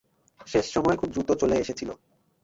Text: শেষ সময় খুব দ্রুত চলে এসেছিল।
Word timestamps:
শেষ 0.47 0.65
সময় 0.73 0.97
খুব 0.97 1.09
দ্রুত 1.11 1.29
চলে 1.41 1.55
এসেছিল। 1.57 1.89